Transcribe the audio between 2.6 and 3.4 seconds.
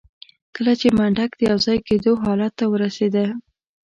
ورسېده.